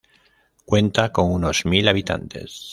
Cuenta 0.65 1.11
con 1.11 1.29
unos 1.31 1.63
mil 1.67 1.87
habitantes. 1.87 2.69